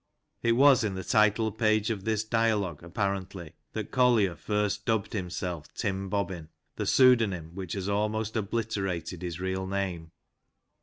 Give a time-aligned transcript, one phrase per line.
[0.41, 5.71] It was in the title page of this dialogue, apparently, that Collier first dubbed himself"
[5.75, 10.09] Tim Bobbin," the pseudonym which has almost obliterated his real name.